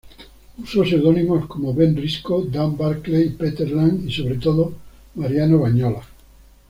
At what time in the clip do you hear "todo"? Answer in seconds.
4.39-4.73